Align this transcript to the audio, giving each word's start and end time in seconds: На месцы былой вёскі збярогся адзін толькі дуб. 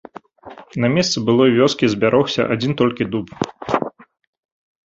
На 0.85 0.89
месцы 0.95 1.17
былой 1.27 1.49
вёскі 1.59 1.89
збярогся 1.95 2.41
адзін 2.57 2.71
толькі 2.81 3.11
дуб. 3.17 3.33